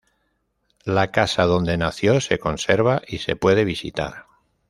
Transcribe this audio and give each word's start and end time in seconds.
La 0.97 1.11
casa 1.11 1.45
donde 1.45 1.77
nació 1.77 2.21
se 2.21 2.39
conserva 2.39 3.03
y 3.07 3.19
se 3.19 3.35
puede 3.35 3.65
visitar. 3.65 4.25